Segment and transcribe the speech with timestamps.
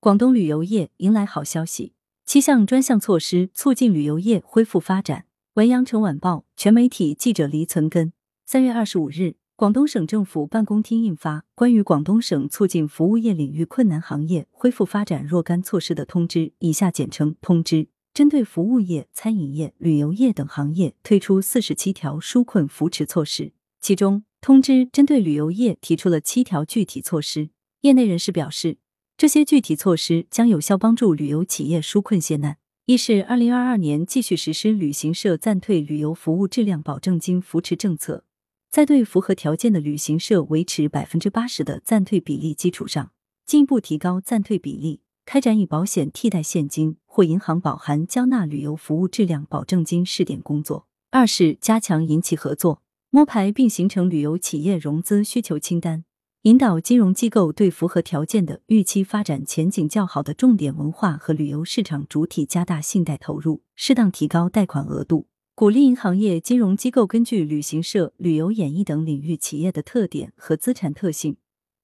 [0.00, 1.92] 广东旅游业迎来好消息，
[2.24, 5.24] 七项专项措施促进旅游业恢复发展。
[5.54, 8.12] 文阳城晚报全媒体记者黎存根，
[8.46, 23.52] 三月二十五日，广东省政府办公厅印发《关于广东省促进服务业领域困难行业恢复发展若干措施的通知》（以下简称通知），针对服务业、餐饮业、旅游业等行业推出四十七条纾困扶持措施。
[23.80, 27.50] 其中，通知针对旅游业提出了七条具体措施。
[27.80, 28.78] 业内人士表示。
[29.18, 32.58] 这些具体措施将有效帮助旅游企业纾困解难。
[32.86, 38.22] 一是二零二二年继续实施旅行社暂退旅游服务质量保证金扶持政策，
[38.70, 43.10] 在对符合条件的旅行社维持百分之八十的暂退比例基础上，
[43.44, 50.86] 进一步提高暂退比例，开展以保险替代现金或银行保函交纳旅游服务质量保证金试点工作。
[51.10, 56.04] 二是加强银企合作，摸排并形成旅游企业融资需求清单。
[56.48, 71.36] 引导金融机构对符合条件的、预期发展前景较好的重点文化和旅游市场主体加大信贷投入，适当提高贷款额度，鼓励银行业金融机构根据旅行社、旅游演艺等领域企业的特点和资产特性，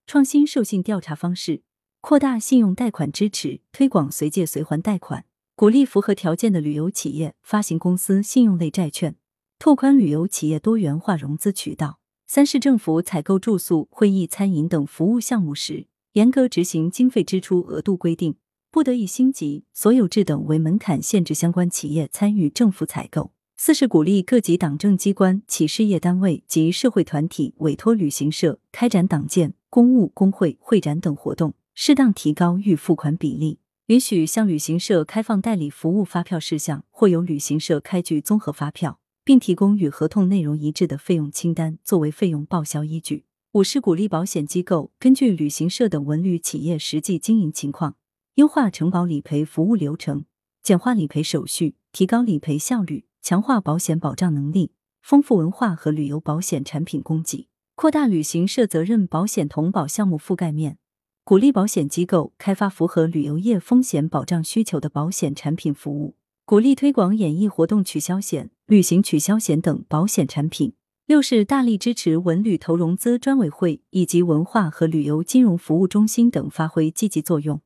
[0.06, 1.60] 创新授信调查方式，
[2.00, 9.16] 扩大信用贷款支持，推广随借随还贷款，鼓励符合条件的旅游企业发行公司信用类债券，
[9.58, 11.98] 拓宽旅游企业多元化融资渠道。
[12.26, 18.36] 三是政府采购住宿、会议、餐饮等服务项目时，严格执行经费支出额度规定，
[18.70, 23.32] 不得以星级、所有制等为门槛限制相关企业参与政府采购。
[23.56, 38.98] 四是鼓励各级党政机关、企事业单位及社会团体委托旅行社开展党建、公务、工会、会展等活动，适当提高预付款比例，允许向旅行社开放代理服务发票事项，或由旅行社开具综合发票。
[39.24, 43.24] 并提供与合同内容一致的费用清单作为费用报销依据。
[43.52, 47.96] 五是鼓励保险机构根据旅行社等文旅企业实际经营情况，
[48.34, 50.24] 优化承保理赔服务流程，
[50.62, 60.78] 简化理赔手续，提高理赔效率，强化保险保障能力，丰富文化和旅游保险产品供给，扩大旅行社责任保险同保项目覆盖面，
[61.22, 66.16] 鼓励保险机构开发符合旅游业风险保障需求的保险产品服务。
[66.46, 70.74] 鼓励推广演艺活动取消险、旅行取消险等保险产品。
[71.06, 77.62] 六是大力支持文旅投融资专委会以及文化和旅游金融服务中心等发挥积极作用，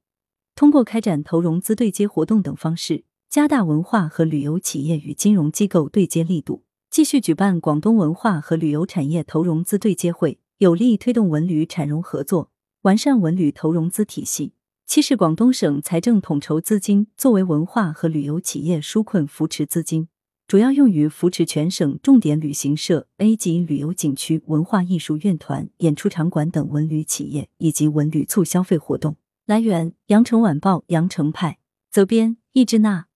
[0.55, 6.63] 通过开展投融资对接活动等方式，加大文化和旅游企业与金融机构对接力度。
[6.89, 12.53] 继续举办广东文化和旅游产业投融资对接会，有力推动文旅产融合作，
[12.83, 14.53] 完善文旅投融资体系。
[14.89, 20.09] 七是广东省财政统筹资金作为文化和旅游企业纾困扶持资金，
[20.47, 29.17] 主要用于扶持全省重点旅行社、A 级旅游景区、文化艺术院团、演出场馆等文旅企业以及文旅促消费活动。
[29.45, 31.59] 来源：羊城晚报羊城派，
[31.91, 33.05] 责编：易之娜。